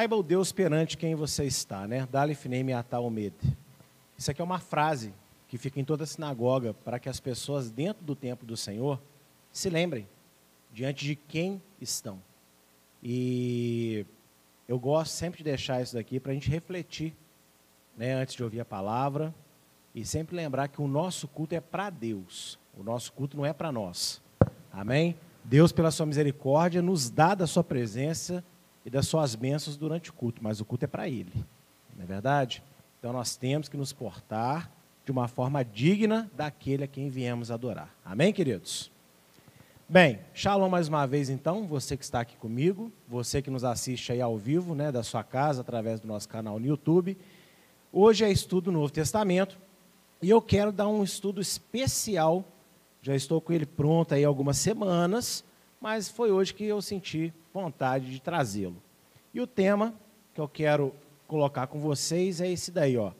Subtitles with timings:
[0.00, 2.08] saiba o Deus perante quem você está, né?
[2.10, 3.36] Dali finem atal medo.
[4.16, 5.12] Isso aqui é uma frase
[5.46, 8.98] que fica em toda a sinagoga para que as pessoas dentro do templo do Senhor
[9.52, 10.08] se lembrem
[10.72, 12.18] diante de quem estão.
[13.02, 14.06] E
[14.66, 17.14] eu gosto sempre de deixar isso daqui para a gente refletir,
[17.94, 19.34] né, antes de ouvir a palavra,
[19.94, 22.58] e sempre lembrar que o nosso culto é para Deus.
[22.74, 24.22] O nosso culto não é para nós.
[24.72, 25.14] Amém?
[25.44, 28.42] Deus, pela sua misericórdia, nos dá da sua presença
[28.84, 31.32] e das suas bênçãos durante o culto, mas o culto é para Ele.
[31.96, 32.62] Não é verdade?
[32.98, 34.70] Então nós temos que nos portar
[35.04, 37.94] de uma forma digna daquele a quem viemos adorar.
[38.04, 38.90] Amém, queridos?
[39.88, 44.12] Bem, shalom mais uma vez então, você que está aqui comigo, você que nos assiste
[44.12, 47.18] aí ao vivo, né, da sua casa, através do nosso canal no YouTube.
[47.92, 49.58] Hoje é estudo do Novo Testamento
[50.22, 52.44] e eu quero dar um estudo especial.
[53.02, 55.42] Já estou com ele pronto aí algumas semanas,
[55.80, 58.82] mas foi hoje que eu senti vontade de trazê-lo.
[59.32, 59.94] E o tema
[60.34, 60.94] que eu quero
[61.26, 63.12] colocar com vocês é esse daí, ó.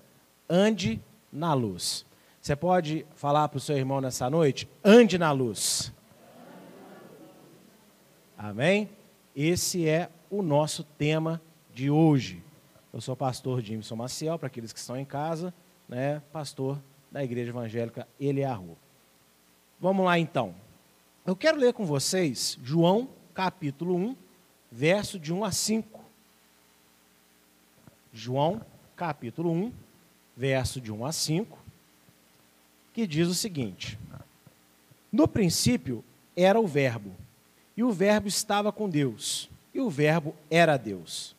[0.49, 1.01] Ande
[1.33, 2.05] na luz.
[2.41, 4.69] Você pode falar para o seu irmão nessa noite?
[4.83, 5.93] Ande na luz.
[8.37, 8.89] Amém?
[9.37, 11.41] Esse é o nosso tema
[11.73, 12.43] de hoje.
[12.93, 15.55] Eu sou o pastor Jimson Maciel, para aqueles que estão em casa,
[15.89, 16.81] né, pastor
[17.13, 18.77] da Igreja Evangélica Eliarru.
[19.79, 20.55] Vamos lá então.
[21.25, 23.09] Eu quero ler com vocês João
[23.41, 24.17] capítulo 1,
[24.71, 26.05] verso de 1 a 5.
[28.13, 28.61] João
[28.95, 29.73] capítulo 1,
[30.37, 31.59] verso de 1 a 5,
[32.93, 33.99] que diz o seguinte:
[35.11, 36.05] No princípio
[36.37, 37.15] era o Verbo
[37.75, 41.35] e o Verbo estava com Deus, e o Verbo era Deus.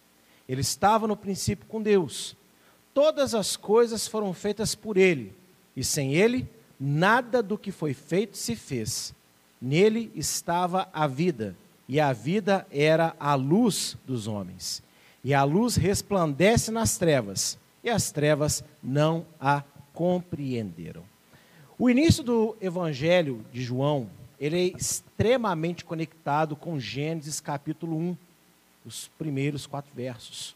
[0.49, 2.35] Ele estava no princípio com Deus.
[2.95, 5.35] Todas as coisas foram feitas por ele,
[5.77, 9.13] e sem ele, nada do que foi feito se fez.
[9.61, 11.55] Nele estava a vida,
[11.87, 14.81] e a vida era a luz dos homens.
[15.23, 21.03] E a luz resplandece nas trevas, e as trevas não a compreenderam.
[21.77, 24.09] O início do Evangelho de João
[24.41, 28.17] ele é extremamente conectado com Gênesis capítulo 1,
[28.83, 30.55] os primeiros quatro versos.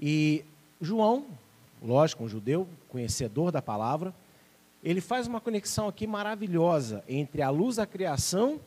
[0.00, 0.44] E
[0.80, 1.26] João,
[1.80, 4.12] lógico, um judeu, conhecedor da palavra,
[4.82, 8.58] ele faz uma conexão aqui maravilhosa entre a luz da criação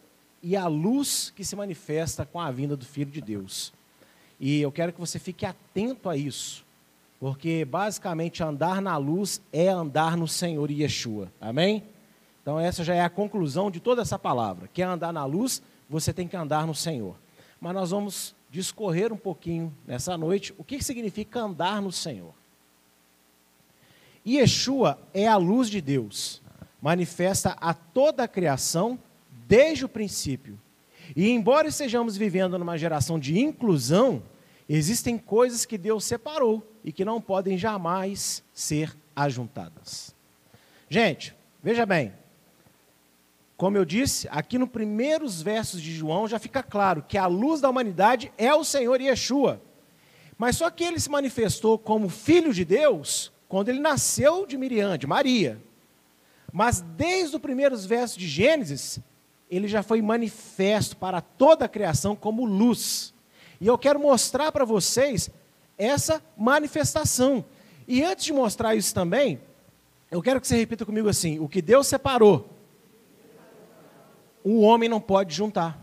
[0.41, 3.73] e a luz que se manifesta com a vinda do Filho de Deus.
[4.39, 6.65] E eu quero que você fique atento a isso,
[7.19, 11.31] porque basicamente andar na luz é andar no Senhor Yeshua.
[11.41, 11.83] Amém?
[12.41, 14.69] Então, essa já é a conclusão de toda essa palavra.
[14.73, 17.15] Quer andar na luz, você tem que andar no Senhor.
[17.59, 22.33] Mas nós vamos discorrer um pouquinho nessa noite o que significa andar no Senhor.
[24.25, 26.41] Yeshua é a luz de Deus,
[26.81, 28.99] manifesta a toda a criação
[29.49, 30.61] desde o princípio.
[31.15, 34.21] E embora estejamos vivendo numa geração de inclusão,
[34.69, 40.15] existem coisas que Deus separou e que não podem jamais ser ajuntadas.
[40.87, 42.13] Gente, veja bem,
[43.57, 47.59] como eu disse, aqui nos primeiros versos de João já fica claro que a luz
[47.59, 49.59] da humanidade é o Senhor Yeshua.
[50.37, 54.95] Mas só que ele se manifestou como filho de Deus quando ele nasceu de Miriam,
[54.95, 55.59] de Maria.
[56.53, 58.99] Mas desde os primeiros versos de Gênesis,
[59.49, 63.13] ele já foi manifesto para toda a criação como luz.
[63.59, 65.29] E eu quero mostrar para vocês
[65.77, 67.43] essa manifestação.
[67.87, 69.39] E antes de mostrar isso também,
[70.11, 72.49] eu quero que você repita comigo assim: o que Deus separou
[74.43, 75.77] o homem não pode juntar.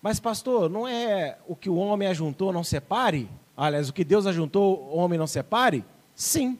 [0.00, 3.28] Mas, pastor, não é o que o homem ajuntou não separe?
[3.56, 5.84] Aliás, o que Deus ajuntou, o homem não separe?
[6.14, 6.58] Sim.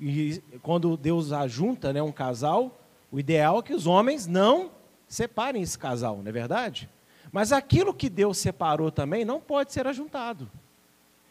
[0.00, 2.80] E quando Deus ajunta né, um casal,
[3.12, 4.70] o ideal é que os homens não
[5.06, 6.88] separem esse casal, não é verdade?
[7.30, 10.50] Mas aquilo que Deus separou também não pode ser ajuntado.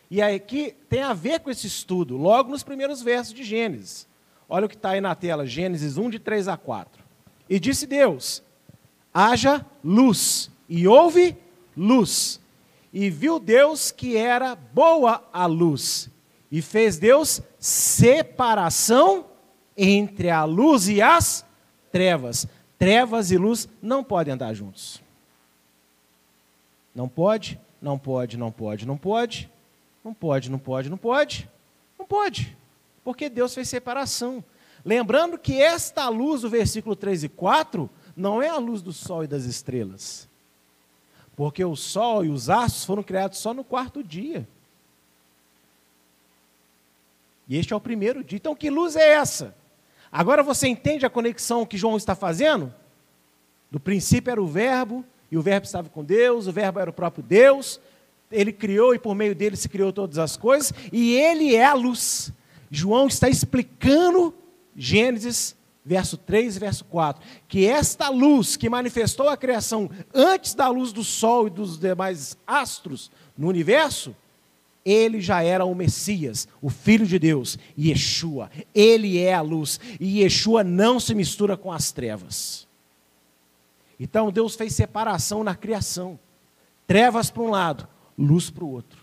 [0.10, 4.08] E aqui tem a ver com esse estudo, logo nos primeiros versos de Gênesis.
[4.48, 7.04] Olha o que está aí na tela, Gênesis 1, de 3 a 4.
[7.50, 8.44] E disse Deus:
[9.14, 11.36] haja luz, e houve
[11.76, 12.40] luz.
[12.94, 16.10] E viu Deus que era boa a luz,
[16.52, 19.26] e fez Deus separação
[19.78, 21.46] entre a luz e as
[21.92, 22.48] trevas.
[22.78, 25.02] Trevas e luz não podem andar juntos.
[26.94, 29.50] Não pode, não pode, não pode, não pode,
[30.04, 31.50] não pode, não pode, não pode,
[31.98, 32.58] não pode.
[33.04, 34.44] Porque Deus fez separação.
[34.84, 39.24] Lembrando que esta luz do versículo 3 e 4 não é a luz do sol
[39.24, 40.28] e das estrelas.
[41.36, 44.48] Porque o sol e os astros foram criados só no quarto dia.
[47.48, 48.38] E este é o primeiro dia.
[48.38, 49.56] Então, que luz é essa?
[50.12, 52.74] Agora você entende a conexão que João está fazendo?
[53.70, 56.94] Do princípio era o Verbo, e o Verbo estava com Deus, o Verbo era o
[56.94, 57.80] próprio Deus,
[58.30, 61.74] ele criou e por meio dele se criou todas as coisas, e ele é a
[61.74, 62.34] luz.
[62.70, 64.34] João está explicando
[64.76, 70.68] Gênesis verso 3 e verso 4, que esta luz que manifestou a criação antes da
[70.68, 74.16] luz do sol e dos demais astros no universo,
[74.86, 78.50] ele já era o Messias, o Filho de Deus, Yeshua.
[78.74, 82.68] Ele é a luz, e Yeshua não se mistura com as trevas.
[84.00, 86.20] Então Deus fez separação na criação:
[86.88, 87.88] trevas para um lado,
[88.18, 89.00] luz para o outro.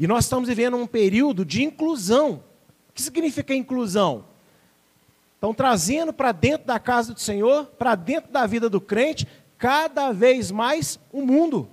[0.00, 2.42] E nós estamos vivendo um período de inclusão.
[2.88, 4.24] O que significa inclusão?
[5.34, 9.28] Estão trazendo para dentro da casa do Senhor, para dentro da vida do crente,
[9.58, 11.68] cada vez mais o mundo.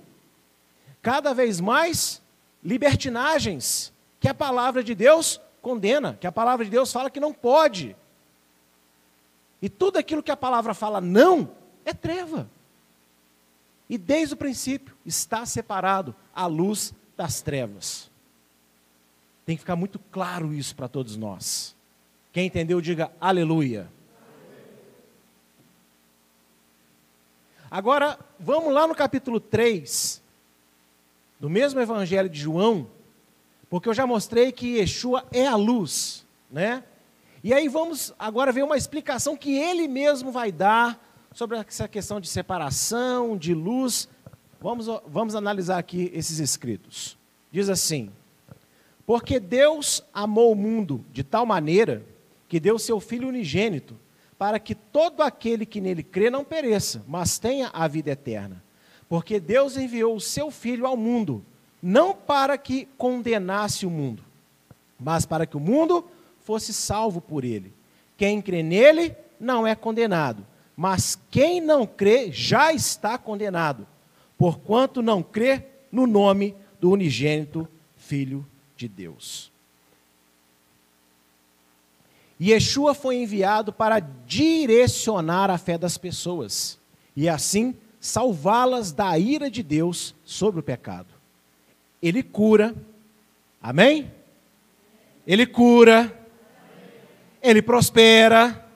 [1.00, 2.21] Cada vez mais
[2.62, 7.32] libertinagens que a palavra de Deus condena, que a palavra de Deus fala que não
[7.32, 7.96] pode.
[9.60, 11.50] E tudo aquilo que a palavra fala não
[11.84, 12.48] é treva.
[13.88, 18.10] E desde o princípio está separado a luz das trevas.
[19.44, 21.76] Tem que ficar muito claro isso para todos nós.
[22.32, 23.90] Quem entendeu, diga aleluia.
[27.70, 30.21] Agora, vamos lá no capítulo 3,
[31.42, 32.86] do mesmo Evangelho de João,
[33.68, 36.84] porque eu já mostrei que Yeshua é a luz, né?
[37.42, 41.04] E aí vamos agora ver uma explicação que ele mesmo vai dar
[41.34, 44.08] sobre essa questão de separação, de luz.
[44.60, 47.18] Vamos, vamos analisar aqui esses escritos.
[47.50, 48.08] Diz assim:
[49.04, 52.06] Porque Deus amou o mundo de tal maneira
[52.48, 53.98] que deu seu Filho unigênito,
[54.38, 58.62] para que todo aquele que nele crê não pereça, mas tenha a vida eterna.
[59.12, 61.44] Porque Deus enviou o seu Filho ao mundo,
[61.82, 64.24] não para que condenasse o mundo,
[64.98, 66.08] mas para que o mundo
[66.40, 67.74] fosse salvo por ele.
[68.16, 73.86] Quem crê nele não é condenado, mas quem não crê já está condenado,
[74.38, 79.52] porquanto não crê no nome do unigênito Filho de Deus.
[82.40, 86.80] Yeshua foi enviado para direcionar a fé das pessoas
[87.14, 91.14] e assim salvá-las da ira de Deus sobre o pecado.
[92.02, 92.74] Ele cura,
[93.62, 94.10] amém?
[95.24, 96.12] Ele cura,
[97.40, 98.66] ele prospera,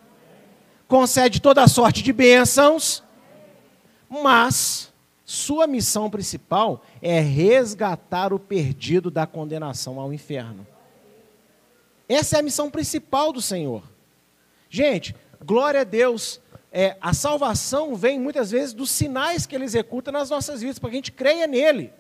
[0.86, 3.02] concede toda sorte de bênçãos,
[4.08, 4.92] mas
[5.24, 10.64] sua missão principal é resgatar o perdido da condenação ao inferno.
[12.08, 13.82] Essa é a missão principal do Senhor.
[14.70, 16.40] Gente, glória a Deus.
[16.78, 20.90] É, a salvação vem muitas vezes dos sinais que Ele executa nas nossas vidas, para
[20.90, 21.90] que a gente creia nele.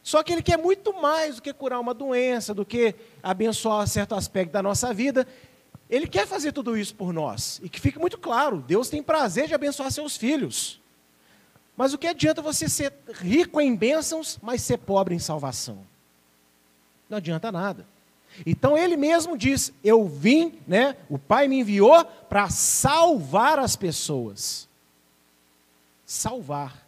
[0.00, 4.14] Só que Ele quer muito mais do que curar uma doença, do que abençoar certo
[4.14, 5.26] aspecto da nossa vida.
[5.88, 7.60] Ele quer fazer tudo isso por nós.
[7.64, 10.80] E que fique muito claro: Deus tem prazer de abençoar seus filhos.
[11.76, 15.84] Mas o que adianta você ser rico em bênçãos, mas ser pobre em salvação?
[17.08, 17.84] Não adianta nada.
[18.44, 20.96] Então ele mesmo diz: Eu vim, né?
[21.08, 24.68] O Pai me enviou para salvar as pessoas.
[26.04, 26.86] Salvar.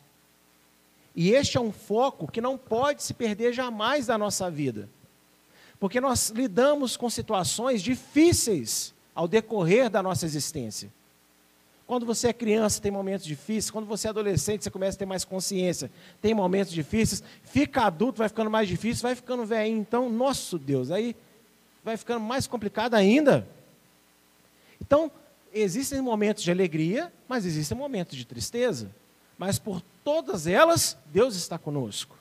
[1.15, 4.89] E este é um foco que não pode se perder jamais da nossa vida.
[5.79, 10.91] Porque nós lidamos com situações difíceis ao decorrer da nossa existência.
[11.87, 13.71] Quando você é criança, tem momentos difíceis.
[13.71, 15.91] Quando você é adolescente, você começa a ter mais consciência.
[16.23, 17.23] Tem momentos difíceis.
[17.43, 19.77] Fica adulto, vai ficando mais difícil, vai ficando velho.
[19.77, 21.15] Então, nosso Deus, aí
[21.85, 23.47] vai ficando mais complicado ainda.
[24.81, 25.11] Então,
[25.53, 28.91] existem momentos de alegria, mas existem momentos de tristeza.
[29.39, 32.17] Mas por todas elas, Deus está conosco.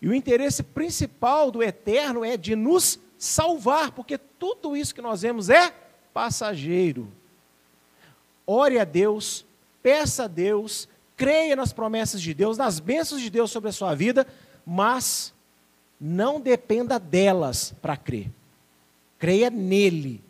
[0.00, 5.22] E o interesse principal do eterno é de nos salvar, porque tudo isso que nós
[5.22, 5.74] vemos é
[6.14, 7.12] passageiro.
[8.46, 9.44] Ore a Deus,
[9.82, 13.94] peça a Deus, creia nas promessas de Deus, nas bênçãos de Deus sobre a sua
[13.94, 14.26] vida,
[14.64, 15.34] mas
[16.00, 18.30] não dependa delas para crer.
[19.18, 20.22] Creia nele.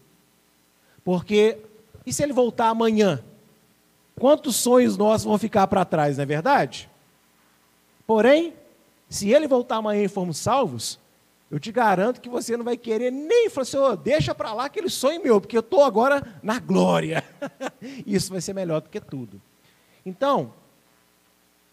[1.04, 1.58] Porque,
[2.04, 3.22] e se ele voltar amanhã?
[4.18, 6.90] Quantos sonhos nossos vão ficar para trás, não é verdade?
[8.06, 8.54] Porém,
[9.08, 10.98] se ele voltar amanhã e formos salvos,
[11.50, 14.66] eu te garanto que você não vai querer nem falar assim, oh, deixa para lá
[14.66, 17.24] aquele sonho meu, porque eu estou agora na glória.
[18.06, 19.40] Isso vai ser melhor do que tudo.
[20.04, 20.52] Então,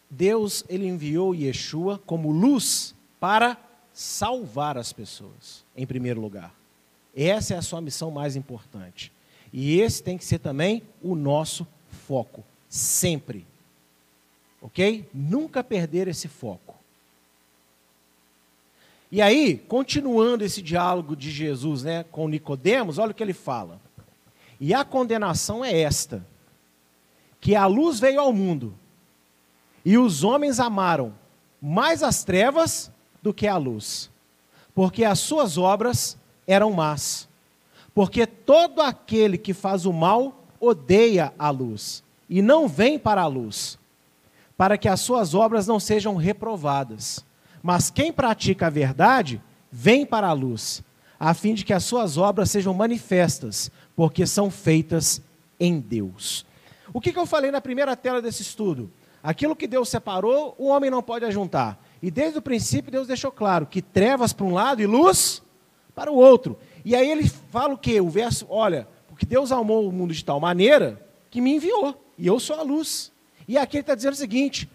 [0.10, 3.57] Deus ele enviou Yeshua como luz para
[3.91, 6.53] salvar as pessoas, em primeiro lugar.
[7.15, 9.12] Essa é a sua missão mais importante.
[9.53, 11.65] E esse tem que ser também o nosso
[12.07, 13.45] foco, sempre.
[14.62, 15.07] Ok?
[15.13, 16.75] Nunca perder esse foco.
[19.12, 23.79] E aí, continuando esse diálogo de Jesus né, com Nicodemos, olha o que ele fala.
[24.60, 26.25] E a condenação é esta:
[27.39, 28.74] que a luz veio ao mundo,
[29.86, 31.13] E os homens amaram
[31.62, 32.91] mais as trevas
[33.22, 34.10] do que a luz,
[34.74, 36.17] porque as suas obras
[36.48, 37.28] eram más.
[37.94, 43.28] Porque todo aquele que faz o mal odeia a luz e não vem para a
[43.28, 43.78] luz,
[44.58, 47.25] para que as suas obras não sejam reprovadas.
[47.62, 50.84] Mas quem pratica a verdade vem para a luz,
[51.20, 55.22] a fim de que as suas obras sejam manifestas, porque são feitas
[55.60, 56.46] em Deus.
[56.94, 58.92] O que, que eu falei na primeira tela desse estudo?
[59.24, 61.80] Aquilo que Deus separou, o homem não pode ajuntar.
[62.02, 65.42] E desde o princípio, Deus deixou claro que trevas para um lado e luz
[65.96, 66.60] para o outro.
[66.84, 68.00] E aí ele fala o quê?
[68.02, 72.28] O verso, olha, porque Deus amou o mundo de tal maneira que me enviou, e
[72.28, 73.12] eu sou a luz.
[73.48, 74.70] E aqui ele está dizendo o seguinte: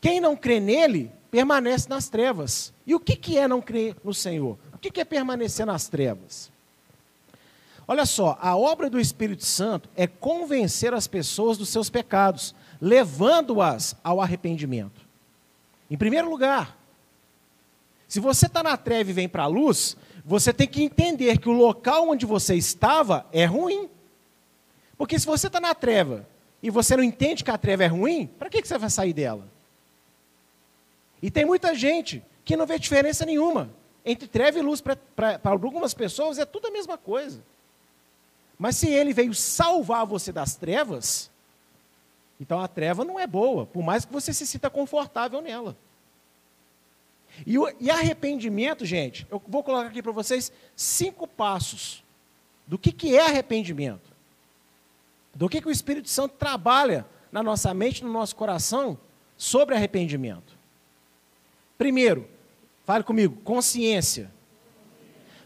[0.00, 2.72] quem não crê nele, permanece nas trevas.
[2.86, 4.56] E o que, que é não crer no Senhor?
[4.72, 6.52] O que, que é permanecer nas trevas?
[7.86, 13.96] Olha só, a obra do Espírito Santo é convencer as pessoas dos seus pecados, levando-as
[14.02, 15.02] ao arrependimento.
[15.90, 16.78] Em primeiro lugar,
[18.08, 21.48] se você está na treva e vem para a luz, você tem que entender que
[21.48, 23.90] o local onde você estava é ruim.
[24.96, 26.26] Porque se você está na treva
[26.62, 29.46] e você não entende que a treva é ruim, para que, você vai sair dela?
[31.20, 33.70] E tem muita gente que não vê diferença nenhuma
[34.04, 34.80] entre treva e luz.
[34.80, 37.42] Para algumas pessoas é tudo a mesma coisa.
[38.58, 41.30] Mas se ele veio salvar você das trevas,
[42.40, 45.76] então a treva não é boa, por mais que você se sinta confortável nela.
[47.46, 52.04] E, o, e arrependimento, gente, eu vou colocar aqui para vocês cinco passos
[52.66, 54.12] do que, que é arrependimento.
[55.34, 58.98] Do que, que o Espírito Santo trabalha na nossa mente, no nosso coração,
[59.36, 60.56] sobre arrependimento.
[61.76, 62.28] Primeiro,
[62.84, 64.30] fale comigo, consciência.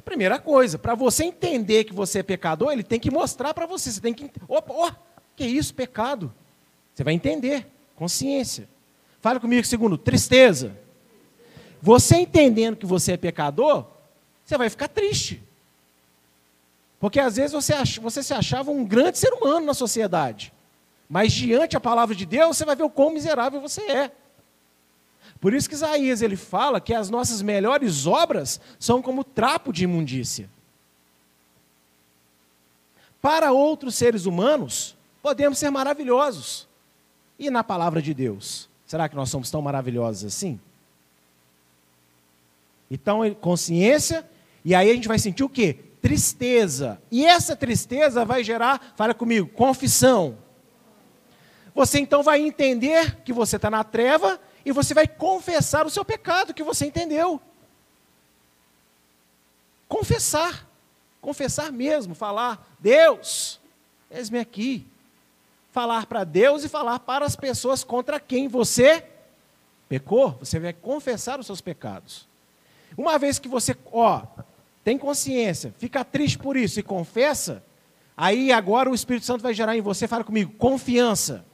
[0.05, 3.91] Primeira coisa, para você entender que você é pecador, ele tem que mostrar para você.
[3.91, 4.31] Você tem que.
[4.47, 4.91] Opa, oh,
[5.37, 6.33] que isso, pecado?
[6.95, 7.67] Você vai entender.
[7.95, 8.69] Consciência.
[9.21, 10.77] Fale comigo, segundo, tristeza.
[11.81, 13.87] Você entendendo que você é pecador,
[14.45, 15.43] você vai ficar triste.
[16.99, 20.53] Porque às vezes você, ach, você se achava um grande ser humano na sociedade.
[21.09, 24.13] Mas diante da palavra de Deus, você vai ver o quão miserável você é.
[25.41, 29.85] Por isso que Isaías ele fala que as nossas melhores obras são como trapo de
[29.85, 30.51] imundícia.
[33.23, 36.67] Para outros seres humanos, podemos ser maravilhosos.
[37.39, 40.61] E na palavra de Deus, será que nós somos tão maravilhosos assim?
[42.91, 44.29] Então, consciência,
[44.65, 45.79] e aí a gente vai sentir o quê?
[46.01, 47.01] Tristeza.
[47.11, 50.39] E essa tristeza vai gerar, fala comigo, confissão.
[51.75, 56.05] Você então vai entender que você está na treva e você vai confessar o seu
[56.05, 57.41] pecado que você entendeu.
[59.89, 60.67] Confessar.
[61.21, 63.61] Confessar mesmo, falar, Deus,
[64.11, 64.87] eis-me aqui.
[65.73, 69.05] Falar para Deus e falar para as pessoas contra quem você
[69.89, 70.33] pecou.
[70.41, 72.27] Você vai confessar os seus pecados.
[72.97, 74.23] Uma vez que você, ó,
[74.85, 77.63] tem consciência, fica triste por isso e confessa,
[78.17, 81.45] aí agora o Espírito Santo vai gerar em você, fala comigo, confiança.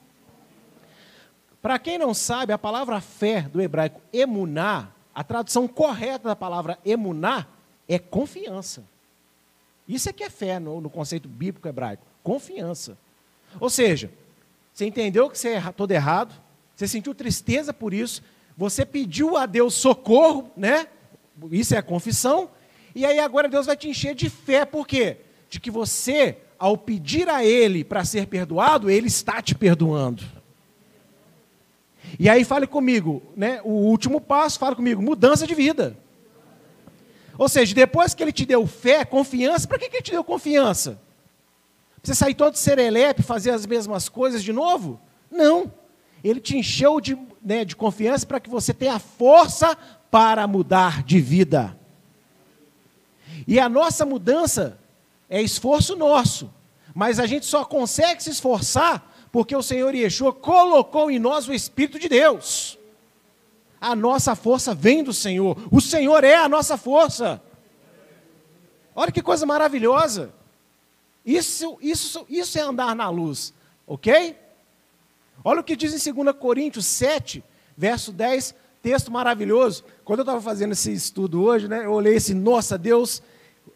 [1.61, 6.79] Para quem não sabe, a palavra fé do hebraico emuná, a tradução correta da palavra
[6.85, 7.47] emuná
[7.89, 8.85] é confiança.
[9.89, 12.97] Isso é que é fé no, no conceito bíblico hebraico, confiança.
[13.61, 14.11] Ou seja,
[14.73, 16.35] você entendeu que você é todo errado,
[16.75, 18.23] você sentiu tristeza por isso,
[18.57, 20.89] você pediu a Deus socorro, né?
[21.51, 22.51] Isso é a confissão.
[22.95, 25.19] E aí agora Deus vai te encher de fé, por quê?
[25.49, 30.23] De que você, ao pedir a Ele para ser perdoado, Ele está te perdoando.
[32.19, 33.61] E aí fale comigo, né?
[33.65, 35.97] O último passo, fale comigo, mudança de vida.
[37.37, 40.23] Ou seja, depois que ele te deu fé, confiança, para que, que ele te deu
[40.23, 41.01] confiança?
[42.03, 45.01] Você sair todo serelepe, fazer as mesmas coisas de novo?
[45.31, 45.73] Não.
[46.23, 49.77] Ele te encheu de, né, de confiança para que você tenha força
[50.11, 51.79] para mudar de vida.
[53.47, 54.79] E a nossa mudança
[55.29, 56.51] é esforço nosso,
[56.95, 61.53] mas a gente só consegue se esforçar porque o Senhor Yeshua colocou em nós o
[61.53, 62.79] Espírito de Deus.
[63.81, 67.43] A nossa força vem do Senhor, o Senhor é a nossa força.
[68.95, 70.33] Olha que coisa maravilhosa.
[71.27, 73.53] Isso, isso, isso é andar na luz,
[73.87, 74.37] ok?
[75.43, 77.43] Olha o que diz em 2 Coríntios 7,
[77.77, 79.83] verso 10 texto maravilhoso.
[80.05, 83.23] Quando eu estava fazendo esse estudo hoje, né, eu olhei assim, nossa, Deus,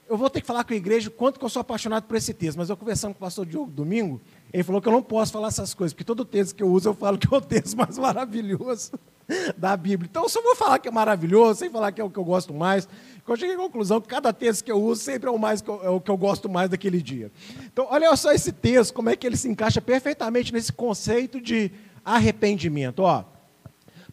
[0.06, 2.14] eu vou ter que falar com a igreja o quanto que eu sou apaixonado por
[2.14, 2.58] esse texto.
[2.58, 4.20] Mas eu conversando com o pastor Diogo domingo,
[4.52, 6.90] ele falou que eu não posso falar essas coisas, porque todo texto que eu uso
[6.90, 8.92] eu falo que é o texto mais maravilhoso
[9.56, 10.08] da Bíblia.
[10.10, 12.24] Então eu só vou falar que é maravilhoso, sem falar que é o que eu
[12.24, 12.88] gosto mais.
[13.26, 15.90] Eu cheguei à conclusão que cada texto que eu uso sempre é o, mais, é
[15.90, 17.30] o que eu gosto mais daquele dia.
[17.70, 21.70] Então, olha só esse texto, como é que ele se encaixa perfeitamente nesse conceito de
[22.02, 23.00] arrependimento.
[23.00, 23.24] Ó,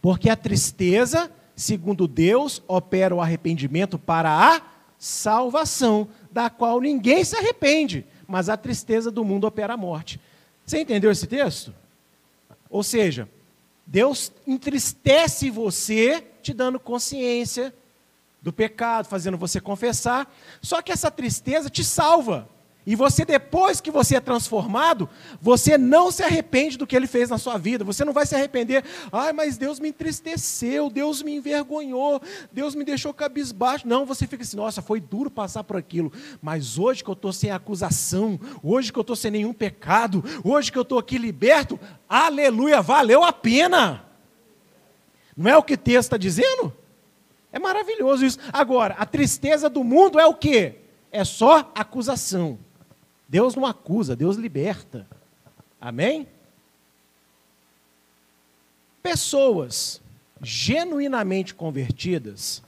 [0.02, 4.62] Porque a tristeza, segundo Deus, opera o arrependimento para a
[4.98, 10.20] salvação, da qual ninguém se arrepende, mas a tristeza do mundo opera a morte.
[10.66, 11.74] Você entendeu esse texto?
[12.70, 13.30] Ou seja,
[13.86, 17.74] Deus entristece você, te dando consciência
[18.42, 20.34] do pecado, fazendo você confessar.
[20.62, 22.50] Só que essa tristeza te salva.
[22.86, 25.10] E você, depois que você é transformado,
[25.42, 27.84] você não se arrepende do que ele fez na sua vida.
[27.84, 28.86] Você não vai se arrepender.
[29.12, 33.88] Ai, mas Deus me entristeceu, Deus me envergonhou, Deus me deixou cabisbaixo.
[33.88, 36.14] Não, você fica assim, nossa, foi duro passar por aquilo.
[36.40, 40.72] Mas hoje que eu estou sem acusação, hoje que eu estou sem nenhum pecado, hoje
[40.72, 44.06] que eu estou aqui liberto, aleluia, valeu a pena.
[45.36, 46.72] Não é o que o texto está dizendo?
[47.52, 48.38] É maravilhoso isso.
[48.54, 50.76] Agora, a tristeza do mundo é o quê?
[51.12, 52.60] É só acusação.
[53.28, 55.08] Deus não acusa, Deus liberta.
[55.80, 56.28] Amém?
[59.02, 60.02] Pessoas
[60.42, 62.64] genuinamente convertidas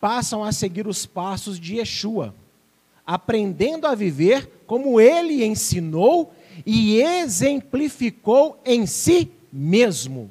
[0.00, 2.34] passam a seguir os passos de Yeshua,
[3.06, 6.32] aprendendo a viver como ele ensinou
[6.64, 10.30] e exemplificou em si mesmo.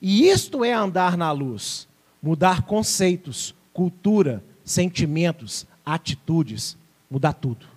[0.00, 1.86] E isto é andar na luz,
[2.22, 6.76] mudar conceitos, cultura, sentimentos, atitudes,
[7.10, 7.75] mudar tudo.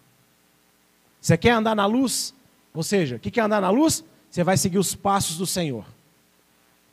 [1.21, 2.33] Você quer andar na luz?
[2.73, 4.03] Ou seja, o que é andar na luz?
[4.29, 5.85] Você vai seguir os passos do Senhor.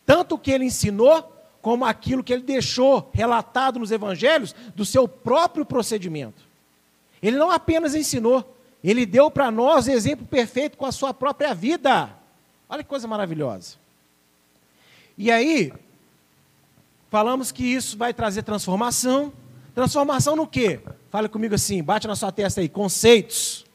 [0.05, 5.09] Tanto o que ele ensinou, como aquilo que ele deixou relatado nos evangelhos do seu
[5.09, 6.45] próprio procedimento.
[7.21, 12.11] Ele não apenas ensinou, ele deu para nós exemplo perfeito com a sua própria vida.
[12.69, 13.75] Olha que coisa maravilhosa.
[15.19, 15.73] E aí,
[17.11, 19.33] falamos que isso vai trazer transformação.
[19.75, 20.81] Transformação no quê?
[21.11, 23.66] Fale comigo assim, bate na sua testa aí, conceitos.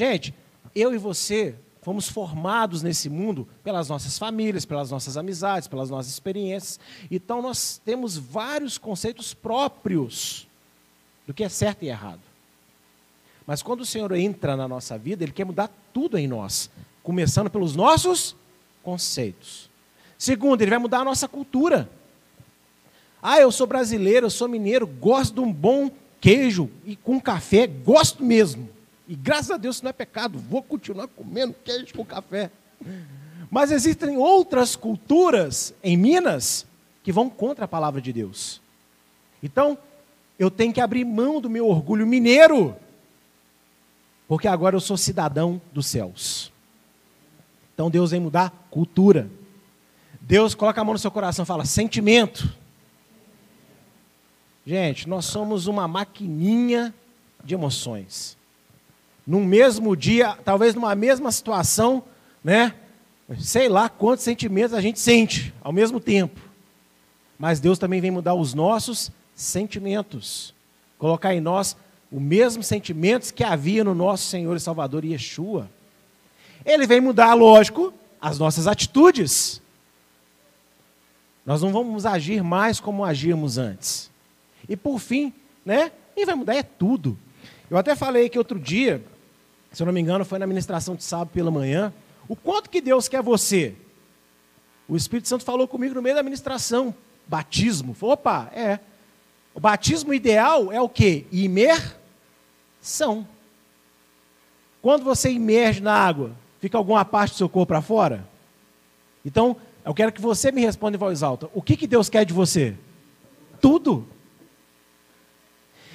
[0.00, 0.34] Gente,
[0.74, 6.10] eu e você fomos formados nesse mundo pelas nossas famílias, pelas nossas amizades, pelas nossas
[6.10, 6.80] experiências.
[7.10, 10.48] Então nós temos vários conceitos próprios
[11.26, 12.22] do que é certo e errado.
[13.46, 16.70] Mas quando o Senhor entra na nossa vida, Ele quer mudar tudo em nós,
[17.02, 18.34] começando pelos nossos
[18.82, 19.68] conceitos.
[20.16, 21.90] Segundo, Ele vai mudar a nossa cultura.
[23.20, 27.66] Ah, eu sou brasileiro, eu sou mineiro, gosto de um bom queijo e com café,
[27.66, 28.79] gosto mesmo.
[29.10, 32.48] E graças a Deus isso não é pecado, vou continuar comendo queijo com café.
[33.50, 36.64] Mas existem outras culturas em Minas
[37.02, 38.62] que vão contra a palavra de Deus.
[39.42, 39.76] Então,
[40.38, 42.76] eu tenho que abrir mão do meu orgulho mineiro,
[44.28, 46.52] porque agora eu sou cidadão dos céus.
[47.74, 49.28] Então Deus vem mudar cultura.
[50.20, 52.56] Deus coloca a mão no seu coração e fala: sentimento.
[54.64, 56.94] Gente, nós somos uma maquininha
[57.42, 58.38] de emoções
[59.26, 62.02] num mesmo dia, talvez numa mesma situação,
[62.42, 62.74] né?
[63.38, 66.40] Sei lá quantos sentimentos a gente sente ao mesmo tempo.
[67.38, 70.54] Mas Deus também vem mudar os nossos sentimentos.
[70.98, 71.76] Colocar em nós
[72.10, 75.70] os mesmos sentimentos que havia no nosso Senhor e Salvador Yeshua.
[76.64, 79.62] Ele vem mudar, lógico, as nossas atitudes.
[81.46, 84.10] Nós não vamos agir mais como agíamos antes.
[84.68, 85.32] E por fim,
[85.64, 85.90] né?
[86.16, 87.18] E vai mudar é tudo.
[87.70, 89.02] Eu até falei que outro dia,
[89.72, 91.92] se eu não me engano, foi na ministração de sábado pela manhã,
[92.28, 93.74] o quanto que Deus quer você.
[94.88, 96.92] O Espírito Santo falou comigo no meio da ministração,
[97.26, 97.94] batismo.
[97.94, 98.80] Falei, opa, é.
[99.54, 101.26] O batismo ideal é o quê?
[101.30, 103.26] Imersão.
[104.82, 108.26] Quando você imerge na água, fica alguma parte do seu corpo para fora?
[109.24, 111.48] Então, eu quero que você me responda em voz alta.
[111.54, 112.74] O que, que Deus quer de você?
[113.60, 114.08] Tudo.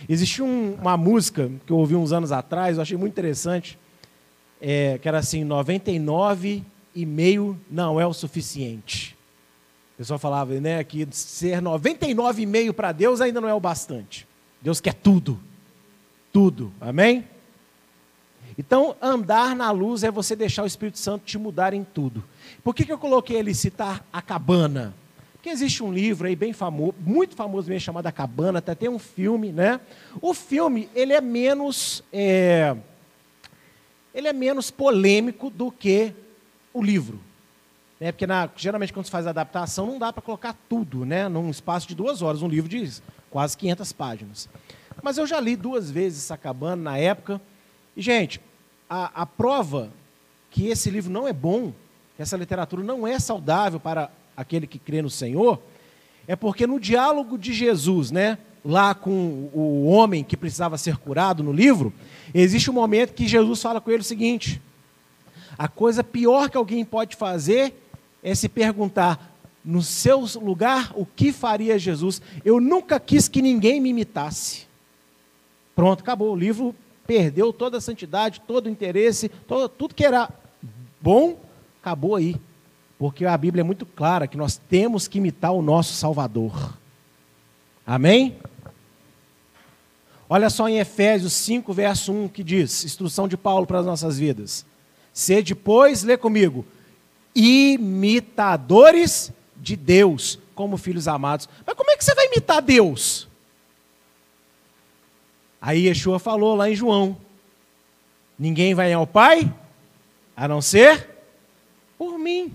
[0.07, 3.77] Existiu um, uma música que eu ouvi uns anos atrás, eu achei muito interessante,
[4.61, 6.63] é, que era assim, 99
[6.93, 9.15] e meio não é o suficiente.
[9.95, 14.27] O pessoal falava né, que ser 99,5 para Deus ainda não é o bastante.
[14.61, 15.39] Deus quer tudo.
[16.33, 16.73] Tudo.
[16.81, 17.25] Amém?
[18.57, 22.23] Então, andar na luz é você deixar o Espírito Santo te mudar em tudo.
[22.63, 24.93] Por que, que eu coloquei ele citar a cabana?
[25.45, 28.89] Porque existe um livro aí bem famoso, muito famoso mesmo, chamado A Cabana, até tem
[28.89, 29.79] um filme, né?
[30.19, 32.75] O filme, ele é menos, é,
[34.12, 36.15] ele é menos polêmico do que
[36.73, 37.19] o livro.
[37.99, 38.12] Né?
[38.12, 41.29] Porque na, geralmente quando se faz adaptação não dá para colocar tudo, né?
[41.29, 44.49] Num espaço de duas horas, um livro de quase 500 páginas.
[45.03, 47.39] Mas eu já li duas vezes essa cabana na época.
[47.95, 48.41] E, gente,
[48.89, 49.91] a, a prova
[50.49, 51.71] que esse livro não é bom,
[52.15, 55.62] que essa literatura não é saudável para aquele que crê no Senhor,
[56.28, 61.43] é porque no diálogo de Jesus, né, lá com o homem que precisava ser curado
[61.43, 61.93] no livro,
[62.34, 64.62] existe um momento que Jesus fala com ele o seguinte:
[65.58, 67.74] a coisa pior que alguém pode fazer
[68.24, 72.21] é se perguntar: no seu lugar, o que faria Jesus?
[72.43, 74.65] Eu nunca quis que ninguém me imitasse.
[75.76, 76.34] Pronto, acabou.
[76.34, 80.30] O livro perdeu toda a santidade, todo o interesse, todo, tudo que era
[81.02, 81.39] bom,
[81.82, 82.36] acabou aí.
[82.97, 86.77] Porque a Bíblia é muito clara que nós temos que imitar o nosso Salvador.
[87.86, 88.38] Amém?
[90.27, 94.17] Olha só em Efésios 5, verso 1, que diz, instrução de Paulo para as nossas
[94.17, 94.65] vidas.
[95.13, 96.65] Sede, pois, lê comigo,
[97.36, 101.47] imitadores de Deus, como filhos amados.
[101.65, 103.27] Mas como é que você vai imitar Deus?
[105.62, 107.17] Aí Yeshua falou lá em João:
[108.38, 109.51] Ninguém vai ao Pai
[110.36, 111.10] a não ser
[111.97, 112.53] por mim.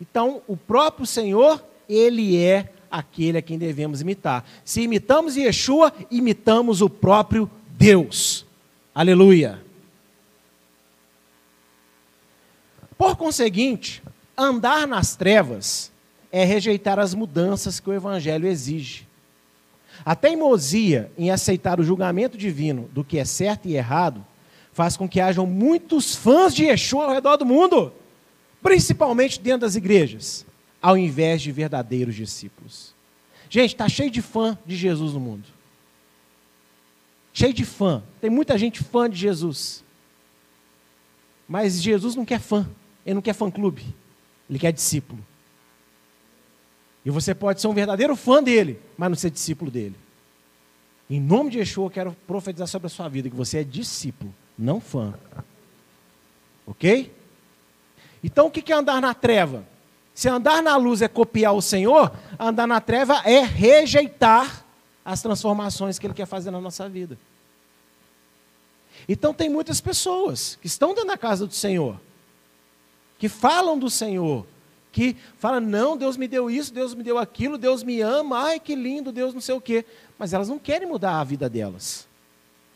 [0.00, 4.44] Então, o próprio Senhor, Ele é aquele a quem devemos imitar.
[4.64, 8.46] Se imitamos Yeshua, imitamos o próprio Deus.
[8.94, 9.62] Aleluia.
[12.96, 14.02] Por conseguinte,
[14.36, 15.92] andar nas trevas
[16.32, 19.06] é rejeitar as mudanças que o Evangelho exige.
[20.04, 24.24] A teimosia em aceitar o julgamento divino do que é certo e errado
[24.72, 27.92] faz com que hajam muitos fãs de Yeshua ao redor do mundo
[28.62, 30.46] principalmente dentro das igrejas,
[30.80, 32.94] ao invés de verdadeiros discípulos.
[33.48, 35.48] Gente, está cheio de fã de Jesus no mundo.
[37.32, 38.02] Cheio de fã.
[38.20, 39.82] Tem muita gente fã de Jesus.
[41.48, 42.68] Mas Jesus não quer fã.
[43.04, 43.84] Ele não quer fã-clube.
[44.48, 45.24] Ele quer discípulo.
[47.04, 49.96] E você pode ser um verdadeiro fã dele, mas não ser discípulo dele.
[51.08, 54.32] Em nome de Yeshua, eu quero profetizar sobre a sua vida que você é discípulo,
[54.56, 55.14] não fã.
[56.66, 57.10] Ok?
[58.22, 59.64] Então o que é andar na treva?
[60.14, 64.64] Se andar na luz é copiar o Senhor, andar na treva é rejeitar
[65.04, 67.18] as transformações que Ele quer fazer na nossa vida.
[69.08, 71.98] Então tem muitas pessoas que estão dentro da casa do Senhor,
[73.18, 74.46] que falam do Senhor,
[74.92, 78.60] que falam, não, Deus me deu isso, Deus me deu aquilo, Deus me ama, ai
[78.60, 79.86] que lindo, Deus não sei o quê.
[80.18, 82.06] Mas elas não querem mudar a vida delas.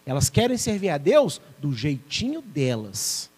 [0.07, 3.31] Elas querem servir a Deus do jeitinho delas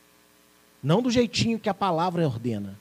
[0.86, 2.78] não do jeitinho que a palavra ordena.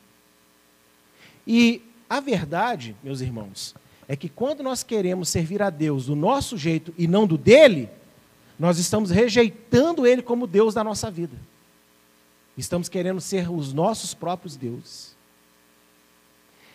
[1.48, 3.74] E a verdade, meus irmãos,
[4.08, 7.90] é que quando nós queremos servir a Deus do nosso jeito e não do dele,
[8.60, 11.36] nós estamos rejeitando ele como Deus da nossa vida.
[12.56, 15.16] Estamos querendo ser os nossos próprios deuses.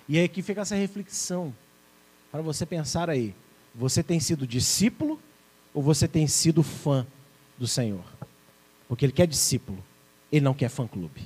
[0.08, 1.54] E aí que fica essa reflexão
[2.32, 3.32] para você pensar aí.
[3.72, 5.20] Você tem sido discípulo
[5.72, 7.06] ou você tem sido fã
[7.56, 8.02] do Senhor?
[8.88, 9.78] Porque ele quer discípulo.
[10.30, 11.22] Ele não quer fã-clube.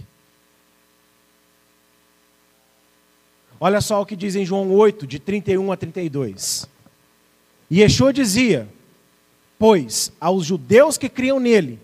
[3.61, 6.69] Olha só o que diz em João 8, de 31 a 32.
[7.71, 8.69] E Yeshua dizia:
[9.59, 11.79] Pois aos judeus que criam nele,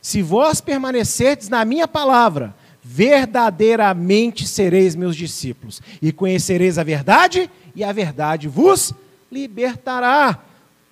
[0.00, 7.84] se vós permanecerdes na minha palavra, verdadeiramente sereis meus discípulos, e conhecereis a verdade, e
[7.84, 8.92] a verdade vos
[9.30, 10.38] libertará.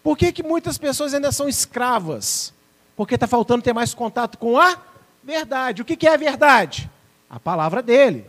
[0.03, 2.55] Por que, que muitas pessoas ainda são escravas?
[2.97, 4.79] Porque está faltando ter mais contato com a
[5.23, 5.83] verdade.
[5.83, 6.91] O que é a verdade?
[7.29, 8.27] A palavra dele.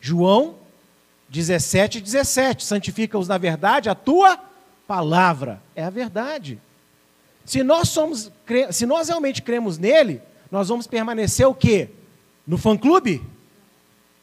[0.00, 0.56] João
[1.28, 2.64] 17, 17.
[2.64, 4.38] Santifica-os na verdade, a tua
[4.86, 6.60] palavra é a verdade.
[7.44, 8.30] Se nós somos,
[8.72, 11.90] se nós realmente cremos nele, nós vamos permanecer o quê?
[12.46, 13.22] No fã-clube?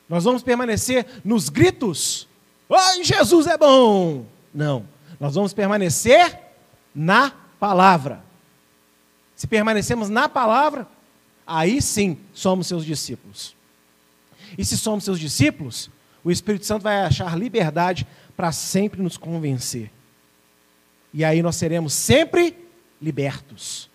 [0.07, 2.27] Nós vamos permanecer nos gritos?
[2.69, 4.25] Ai, Jesus é bom!
[4.53, 4.86] Não.
[5.19, 6.39] Nós vamos permanecer
[6.93, 8.21] na palavra.
[9.43, 10.88] Se permanecemos na palavra,
[11.45, 13.53] aí sim somos seus discípulos.
[14.58, 15.89] E se somos seus discípulos,
[16.23, 19.91] o Espírito Santo vai achar liberdade para sempre nos convencer.
[21.13, 22.56] E aí nós seremos sempre
[23.01, 23.89] libertos.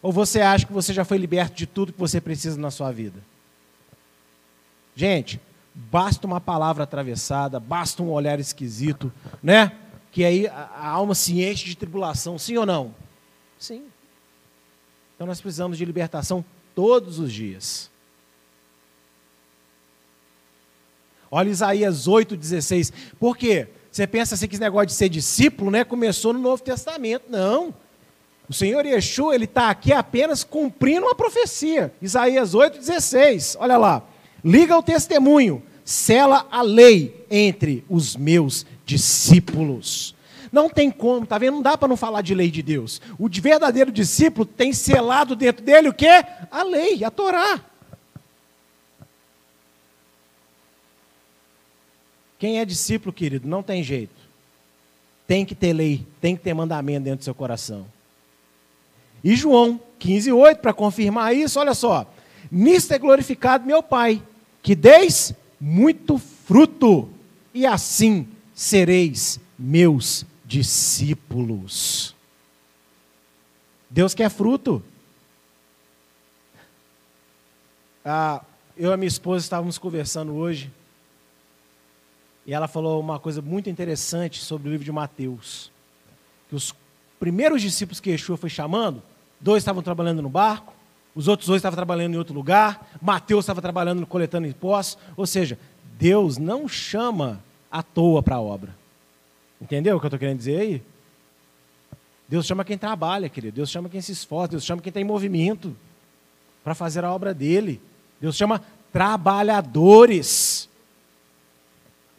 [0.00, 2.90] Ou você acha que você já foi liberto de tudo que você precisa na sua
[2.90, 3.22] vida?
[4.96, 5.38] Gente,
[5.74, 9.72] basta uma palavra atravessada, basta um olhar esquisito, né?
[10.10, 12.94] Que aí a alma se enche de tribulação, sim ou não?
[13.58, 13.84] Sim.
[15.18, 16.44] Então nós precisamos de libertação
[16.76, 17.90] todos os dias.
[21.28, 22.92] Olha Isaías 8,16.
[23.18, 23.66] Por quê?
[23.90, 27.24] Você pensa assim que esse negócio de ser discípulo né, começou no Novo Testamento.
[27.28, 27.74] Não.
[28.48, 31.92] O Senhor Yeshua, está aqui apenas cumprindo uma profecia.
[32.00, 33.56] Isaías 8,16.
[33.58, 34.04] Olha lá.
[34.44, 40.14] Liga o testemunho, sela a lei entre os meus discípulos.
[40.50, 41.54] Não tem como, tá vendo?
[41.54, 43.00] Não dá para não falar de lei de Deus.
[43.18, 46.24] O verdadeiro discípulo tem selado dentro dele o quê?
[46.50, 47.64] A lei, a Torá.
[52.38, 54.14] Quem é discípulo, querido, não tem jeito.
[55.26, 57.86] Tem que ter lei, tem que ter mandamento dentro do seu coração.
[59.22, 62.06] E João 15,8, para confirmar isso, olha só.
[62.50, 64.22] Nisto é glorificado meu Pai,
[64.62, 67.08] que deis muito fruto,
[67.52, 72.16] e assim sereis meus discípulos.
[73.90, 74.82] Deus quer fruto.
[78.02, 78.42] Ah,
[78.74, 80.72] eu e minha esposa estávamos conversando hoje,
[82.46, 85.70] e ela falou uma coisa muito interessante sobre o livro de Mateus.
[86.48, 86.74] Que os
[87.20, 89.02] primeiros discípulos que Yeshua foi chamando,
[89.38, 90.72] dois estavam trabalhando no barco,
[91.14, 94.96] os outros dois estavam trabalhando em outro lugar, Mateus estava trabalhando coletando impostos.
[95.14, 95.58] Ou seja,
[95.98, 98.74] Deus não chama à toa para a obra.
[99.60, 100.82] Entendeu o que eu estou querendo dizer aí?
[102.28, 103.56] Deus chama quem trabalha, querido.
[103.56, 104.52] Deus chama quem se esforça.
[104.52, 105.74] Deus chama quem tem movimento
[106.62, 107.80] para fazer a obra dele.
[108.20, 110.68] Deus chama trabalhadores.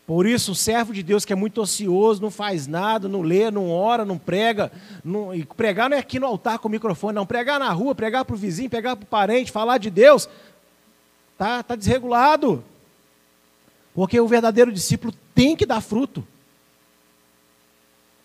[0.08, 3.52] Por isso, o servo de Deus que é muito ocioso, não faz nada, não lê,
[3.52, 4.72] não ora, não prega.
[5.04, 7.28] Não, e pregar não é aqui no altar com o microfone, não.
[7.28, 10.28] Pregar na rua, pregar para o vizinho, pregar para o parente, falar de Deus,
[11.38, 12.64] tá, tá desregulado.
[13.94, 16.26] Porque o verdadeiro discípulo tem que dar fruto.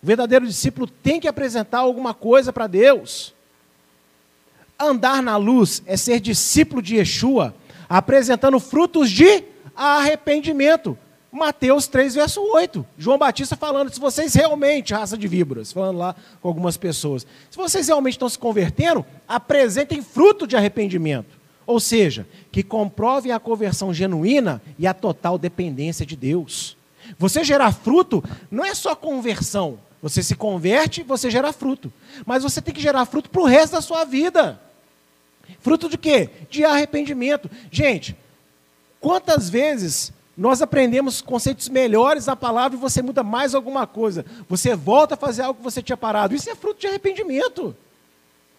[0.05, 3.33] O verdadeiro discípulo tem que apresentar alguma coisa para Deus.
[4.79, 7.55] Andar na luz é ser discípulo de Yeshua,
[7.89, 9.43] apresentando frutos de
[9.75, 10.99] arrependimento.
[11.33, 12.85] Mateus 3, verso 8.
[12.99, 17.57] João Batista falando: se vocês realmente, raça de víboras, falando lá com algumas pessoas, se
[17.57, 21.35] vocês realmente estão se convertendo, apresentem fruto de arrependimento.
[21.67, 26.77] Ou seja, que comprovem a conversão genuína e a total dependência de Deus.
[27.19, 29.79] Você gerar fruto não é só conversão.
[30.05, 31.91] Você se converte, você gera fruto.
[32.27, 34.61] Mas você tem que gerar fruto para o resto da sua vida.
[35.61, 36.29] Fruto de quê?
[36.51, 37.51] De arrependimento.
[37.71, 38.15] Gente,
[39.01, 44.27] quantas vezes nós aprendemos conceitos melhores da palavra e você muda mais alguma coisa.
[44.47, 46.35] Você volta a fazer algo que você tinha parado.
[46.35, 47.75] Isso é fruto de arrependimento.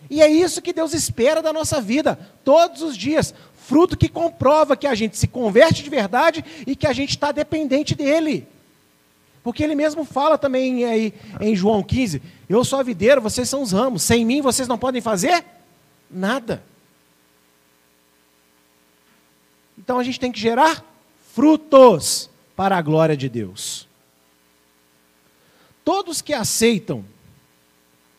[0.10, 3.36] E é isso que Deus espera da nossa vida, todos os dias.
[3.68, 7.32] Fruto que comprova que a gente se converte de verdade e que a gente está
[7.32, 8.48] dependente dEle.
[9.46, 13.62] Porque Ele mesmo fala também aí em João 15: Eu sou a videira, vocês são
[13.62, 14.02] os ramos.
[14.02, 15.46] Sem mim vocês não podem fazer
[16.10, 16.64] nada.
[19.78, 20.84] Então a gente tem que gerar
[21.32, 23.88] frutos para a glória de Deus.
[25.84, 27.06] Todos que aceitam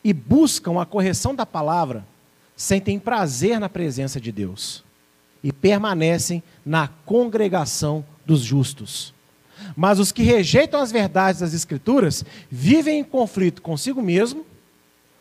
[0.01, 2.07] e buscam a correção da palavra
[2.55, 4.81] sentem prazer na presença de Deus
[5.43, 9.16] e permanecem na congregação dos justos.
[9.75, 14.45] Mas os que rejeitam as verdades das Escrituras vivem em conflito consigo mesmo,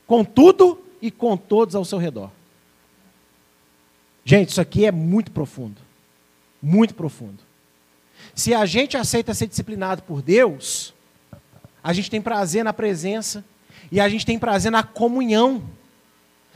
[0.07, 2.31] com tudo e com todos ao seu redor.
[4.25, 5.81] Gente, isso aqui é muito profundo.
[6.63, 7.39] Muito profundo.
[8.35, 10.93] Se a gente aceita ser disciplinado por Deus,
[11.83, 13.45] a gente tem prazer na presença
[13.91, 15.63] e a gente tem prazer na comunhão.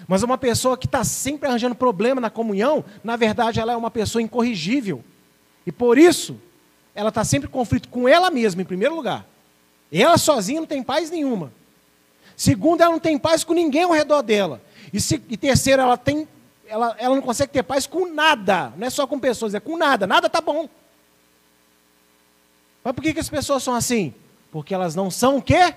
[0.08, 3.90] Mas uma pessoa que está sempre arranjando problema na comunhão, na verdade ela é uma
[3.90, 5.04] pessoa incorrigível.
[5.64, 6.36] E por isso,
[7.00, 9.26] ela está sempre em conflito com ela mesma, em primeiro lugar.
[9.90, 11.50] Ela sozinha não tem paz nenhuma.
[12.36, 14.60] Segundo, ela não tem paz com ninguém ao redor dela.
[14.92, 16.28] E, se, e terceiro, ela, tem,
[16.68, 18.74] ela, ela não consegue ter paz com nada.
[18.76, 20.06] Não é só com pessoas, é com nada.
[20.06, 20.68] Nada está bom.
[22.84, 24.12] Mas por que, que as pessoas são assim?
[24.52, 25.74] Porque elas não são o quê?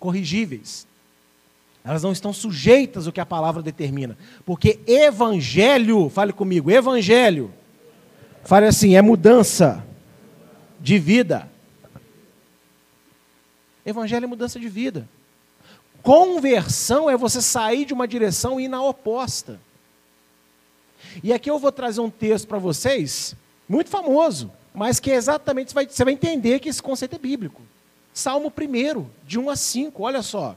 [0.00, 0.88] Corrigíveis.
[1.84, 4.18] Elas não estão sujeitas ao que a palavra determina.
[4.44, 7.54] Porque evangelho, fale comigo, evangelho.
[8.42, 9.86] Fale assim, é mudança
[10.80, 11.48] de vida.
[13.84, 15.08] Evangelho é mudança de vida.
[16.02, 19.60] Conversão é você sair de uma direção e ir na oposta.
[21.22, 23.34] E aqui eu vou trazer um texto para vocês,
[23.68, 27.62] muito famoso mas que exatamente você vai, você vai entender que esse conceito é bíblico.
[28.12, 30.56] Salmo 1, de 1 a 5, olha só.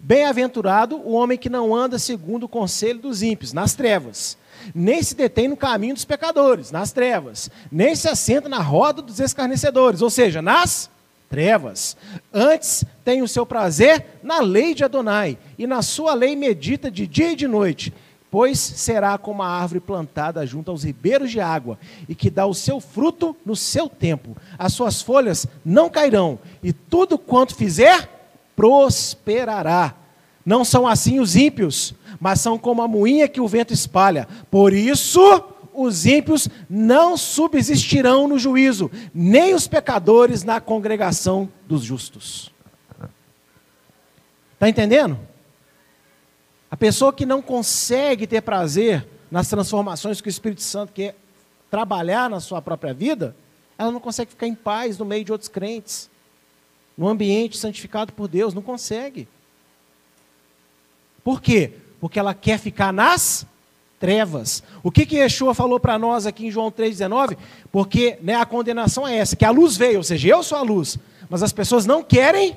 [0.00, 4.36] Bem-aventurado o homem que não anda segundo o conselho dos ímpios, nas trevas,
[4.74, 9.20] nem se detém no caminho dos pecadores, nas trevas, nem se assenta na roda dos
[9.20, 10.90] escarnecedores, ou seja, nas
[11.28, 11.96] trevas.
[12.32, 17.06] Antes tem o seu prazer na lei de Adonai, e na sua lei medita de
[17.06, 17.92] dia e de noite
[18.30, 22.52] pois será como a árvore plantada junto aos ribeiros de água, e que dá o
[22.52, 24.36] seu fruto no seu tempo.
[24.58, 28.06] As suas folhas não cairão, e tudo quanto fizer,
[28.54, 29.94] prosperará.
[30.46, 34.28] Não são assim os ímpios, mas são como a moinha que o vento espalha.
[34.48, 35.20] Por isso,
[35.74, 42.52] os ímpios não subsistirão no juízo, nem os pecadores na congregação dos justos.
[44.54, 45.18] Está entendendo?
[46.70, 51.16] A pessoa que não consegue ter prazer nas transformações que o Espírito Santo quer
[51.68, 53.36] trabalhar na sua própria vida,
[53.76, 56.08] ela não consegue ficar em paz no meio de outros crentes,
[56.96, 59.28] no ambiente santificado por Deus, não consegue.
[61.26, 61.72] Por quê?
[61.98, 63.44] Porque ela quer ficar nas
[63.98, 64.62] trevas.
[64.80, 67.36] O que que Yeshua falou para nós aqui em João 3,19?
[67.72, 70.62] Porque né, a condenação é essa, que a luz veio, ou seja, eu sou a
[70.62, 70.96] luz,
[71.28, 72.56] mas as pessoas não querem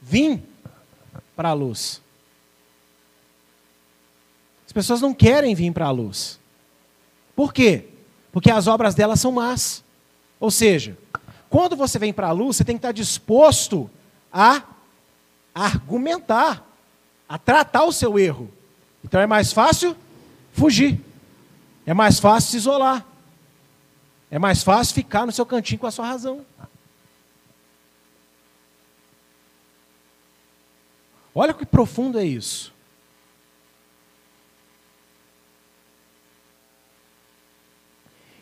[0.00, 0.40] vir
[1.34, 2.00] para a luz.
[4.64, 6.38] As pessoas não querem vir para a luz.
[7.34, 7.86] Por quê?
[8.30, 9.82] Porque as obras delas são más.
[10.38, 10.96] Ou seja,
[11.50, 13.90] quando você vem para a luz, você tem que estar disposto
[14.32, 14.62] a
[15.52, 16.64] argumentar,
[17.28, 18.50] a tratar o seu erro.
[19.04, 19.96] Então é mais fácil
[20.52, 21.00] fugir.
[21.84, 23.06] É mais fácil se isolar.
[24.30, 26.44] É mais fácil ficar no seu cantinho com a sua razão.
[31.34, 32.74] Olha que profundo é isso.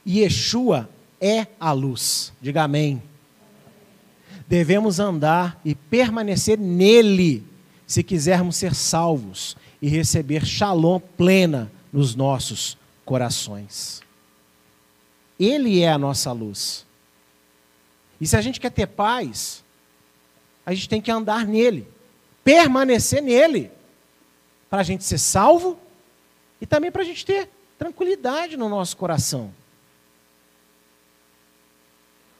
[0.06, 0.88] Yeshua
[1.20, 2.32] é a luz.
[2.40, 3.02] Diga amém.
[4.46, 7.44] Devemos andar e permanecer nele
[7.86, 14.02] se quisermos ser salvos e receber shalom plena nos nossos corações.
[15.38, 16.86] Ele é a nossa luz.
[18.20, 19.62] E se a gente quer ter paz,
[20.64, 21.86] a gente tem que andar nele,
[22.42, 23.70] permanecer nele,
[24.70, 25.78] para a gente ser salvo
[26.60, 29.52] e também para a gente ter tranquilidade no nosso coração.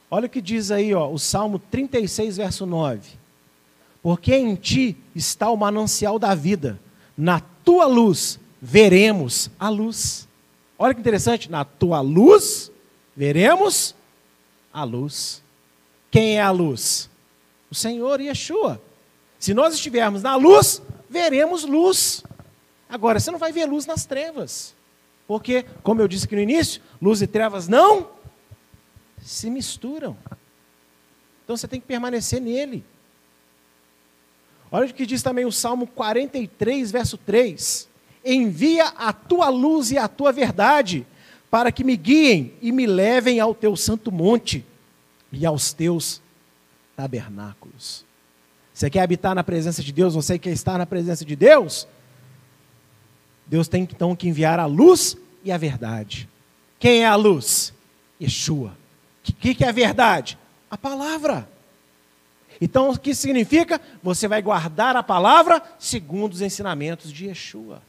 [0.09, 3.24] Olha o que diz aí, ó, o Salmo 36, verso 9.
[4.05, 6.79] Porque em ti está o manancial da vida,
[7.17, 10.27] na tua luz veremos a luz.
[10.77, 12.71] Olha que interessante, na tua luz
[13.17, 13.95] veremos
[14.71, 15.41] a luz.
[16.11, 17.09] Quem é a luz?
[17.71, 18.79] O Senhor Yeshua.
[19.39, 22.23] Se nós estivermos na luz, veremos luz.
[22.87, 24.75] Agora, você não vai ver luz nas trevas.
[25.27, 28.07] Porque, como eu disse aqui no início, luz e trevas não
[29.19, 30.15] se misturam.
[31.43, 32.85] Então você tem que permanecer nele.
[34.71, 37.87] Olha o que diz também o Salmo 43, verso 3.
[38.23, 41.05] Envia a tua luz e a tua verdade,
[41.49, 44.65] para que me guiem e me levem ao teu santo monte
[45.31, 46.21] e aos teus
[46.95, 48.05] tabernáculos.
[48.73, 50.15] Você quer habitar na presença de Deus?
[50.15, 51.87] Você quer estar na presença de Deus?
[53.45, 56.27] Deus tem então que enviar a luz e a verdade.
[56.79, 57.73] Quem é a luz?
[58.19, 58.75] Yeshua.
[59.27, 60.37] O que, que é a verdade?
[60.69, 61.47] A palavra.
[62.59, 63.81] Então, o que significa?
[64.01, 67.81] Você vai guardar a palavra segundo os ensinamentos de Yeshua.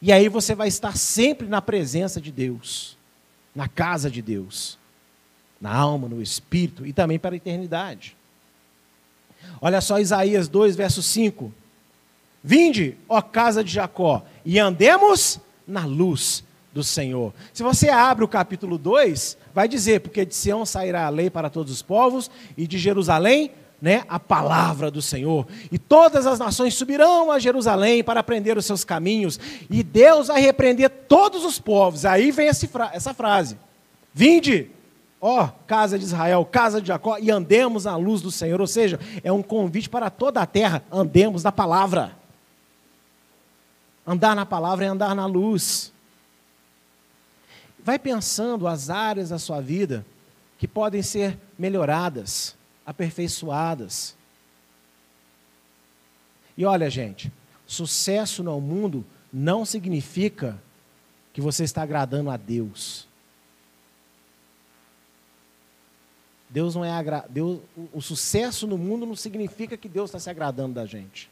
[0.00, 2.96] E aí você vai estar sempre na presença de Deus,
[3.54, 4.78] na casa de Deus,
[5.60, 8.16] na alma, no espírito e também para a eternidade.
[9.60, 11.52] Olha só Isaías 2, verso 5.
[12.42, 16.42] Vinde, ó casa de Jacó, e andemos na luz
[16.72, 17.32] do Senhor.
[17.52, 21.50] Se você abre o capítulo 2, vai dizer, porque de Sião sairá a lei para
[21.50, 25.46] todos os povos, e de Jerusalém, né, a palavra do Senhor.
[25.70, 30.40] E todas as nações subirão a Jerusalém para aprender os seus caminhos, e Deus vai
[30.40, 32.04] repreender todos os povos.
[32.04, 33.58] Aí vem essa frase:
[34.14, 34.70] Vinde,
[35.20, 38.60] ó casa de Israel, casa de Jacó, e andemos à luz do Senhor.
[38.60, 42.12] Ou seja, é um convite para toda a terra, andemos na palavra.
[44.06, 45.91] Andar na palavra é andar na luz.
[47.84, 50.06] Vai pensando as áreas da sua vida
[50.56, 54.16] que podem ser melhoradas, aperfeiçoadas.
[56.56, 57.32] E olha, gente,
[57.66, 60.62] sucesso no mundo não significa
[61.32, 63.08] que você está agradando a Deus.
[66.48, 67.24] Deus não é agra...
[67.28, 67.60] Deus...
[67.92, 71.28] o sucesso no mundo não significa que Deus está se agradando da gente.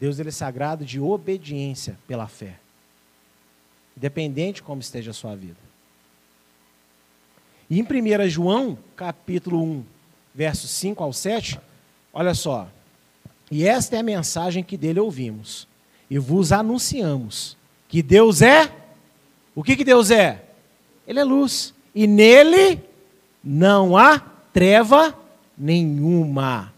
[0.00, 2.61] Deus ele se agrada de obediência pela fé
[3.96, 5.56] independente de como esteja a sua vida.
[7.68, 9.84] E em 1 João, capítulo 1,
[10.34, 11.58] versos 5 ao 7,
[12.12, 12.68] olha só.
[13.50, 15.68] E esta é a mensagem que dele ouvimos.
[16.10, 17.56] E vos anunciamos
[17.88, 18.72] que Deus é.
[19.54, 20.42] O que, que Deus é?
[21.06, 21.74] Ele é luz.
[21.94, 22.80] E nele
[23.44, 24.18] não há
[24.52, 25.18] treva
[25.56, 26.72] nenhuma.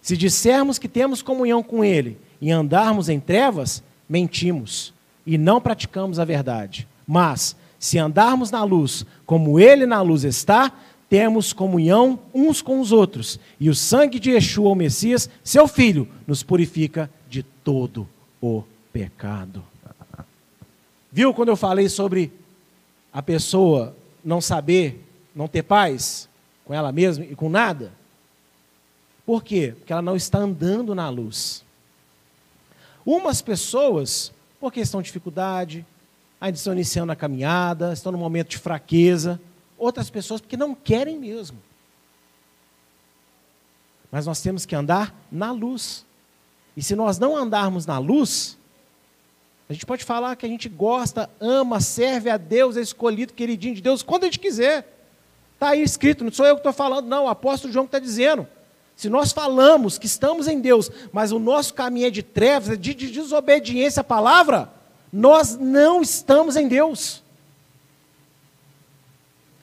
[0.00, 4.93] Se dissermos que temos comunhão com Ele e andarmos em trevas, mentimos
[5.26, 6.86] e não praticamos a verdade.
[7.06, 10.72] Mas, se andarmos na luz, como Ele na luz está,
[11.08, 13.38] temos comunhão uns com os outros.
[13.60, 18.08] E o sangue de Yeshua, o Messias, seu Filho, nos purifica de todo
[18.40, 18.62] o
[18.92, 19.62] pecado.
[21.12, 22.32] Viu quando eu falei sobre
[23.12, 23.94] a pessoa
[24.24, 26.28] não saber, não ter paz
[26.64, 27.92] com ela mesma e com nada?
[29.24, 29.74] Por quê?
[29.78, 31.64] Porque ela não está andando na luz.
[33.06, 35.86] Umas pessoas porque estão em dificuldade,
[36.40, 39.40] ainda estão iniciando a caminhada, estão num momento de fraqueza.
[39.78, 41.58] Outras pessoas porque não querem mesmo.
[44.10, 46.06] Mas nós temos que andar na luz.
[46.76, 48.56] E se nós não andarmos na luz,
[49.68, 53.74] a gente pode falar que a gente gosta, ama, serve a Deus, é escolhido, queridinho
[53.74, 54.90] de Deus, quando a gente quiser.
[55.54, 58.46] Está aí escrito, não sou eu que estou falando, não, o apóstolo João está dizendo.
[58.96, 62.76] Se nós falamos que estamos em Deus, mas o nosso caminho é de trevas, é
[62.76, 64.72] de, de desobediência à palavra,
[65.12, 67.22] nós não estamos em Deus.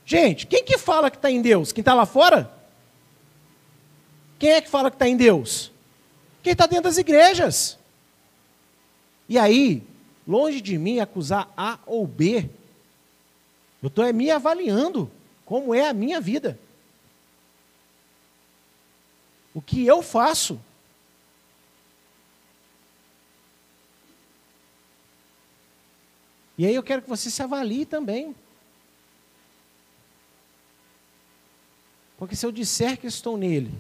[0.06, 1.72] Gente, quem que fala que está em Deus?
[1.72, 2.52] Quem está lá fora?
[4.38, 5.72] Quem é que fala que está em Deus?
[6.44, 7.78] Quem está dentro das igrejas.
[9.30, 9.84] E aí,
[10.28, 12.50] longe de mim acusar A ou B,
[13.82, 15.10] eu estou é me avaliando
[15.46, 16.60] como é a minha vida.
[19.54, 20.60] O que eu faço?
[26.58, 28.36] E aí eu quero que você se avalie também.
[32.18, 33.74] Porque se eu disser que estou nele,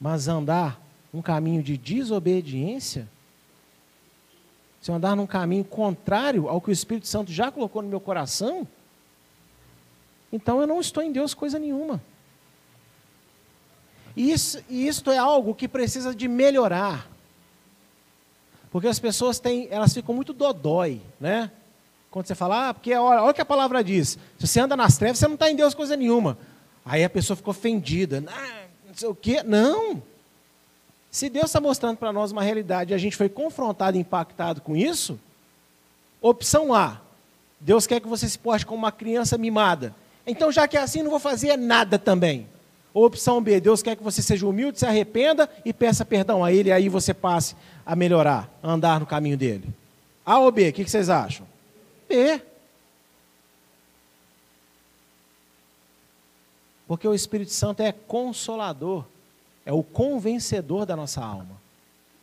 [0.00, 0.80] mas andar
[1.12, 3.06] um caminho de desobediência,
[4.80, 8.00] se eu andar num caminho contrário ao que o Espírito Santo já colocou no meu
[8.00, 8.66] coração,
[10.32, 12.02] então eu não estou em Deus coisa nenhuma.
[14.16, 17.08] Isso, e isto é algo que precisa de melhorar.
[18.70, 21.50] Porque as pessoas têm, elas ficam muito dodói, né?
[22.10, 24.18] Quando você fala, ah, porque olha, olha o que a palavra diz.
[24.38, 26.38] Se você anda nas trevas, você não está em Deus coisa nenhuma.
[26.84, 28.20] Aí a pessoa ficou ofendida.
[28.20, 29.42] Não sei o quê.
[29.42, 30.02] Não.
[31.10, 34.60] Se Deus está mostrando para nós uma realidade e a gente foi confrontado e impactado
[34.60, 35.18] com isso,
[36.20, 37.00] opção A,
[37.60, 39.94] Deus quer que você se porte como uma criança mimada.
[40.26, 42.48] Então, já que é assim, não vou fazer nada também.
[42.94, 46.52] Ou opção B, Deus quer que você seja humilde, se arrependa e peça perdão a
[46.52, 49.68] Ele, e aí você passe a melhorar, a andar no caminho dele.
[50.24, 51.44] A ou B, o que vocês acham?
[52.08, 52.40] B.
[56.86, 59.04] Porque o Espírito Santo é consolador,
[59.66, 61.60] é o convencedor da nossa alma.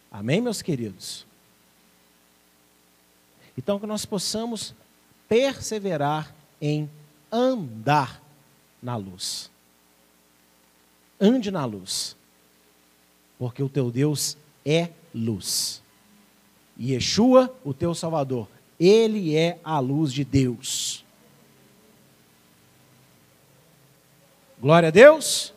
[0.10, 1.26] Amém, meus queridos?
[3.58, 4.74] Então, que nós possamos
[5.28, 6.90] perseverar em
[7.30, 8.22] andar
[8.82, 9.51] na luz
[11.22, 12.18] ande na luz,
[13.38, 15.84] porque o teu Deus é luz.
[16.76, 18.48] E Yeshua, o teu Salvador,
[18.80, 21.06] ele é a luz de Deus.
[24.60, 25.54] Glória a Deus.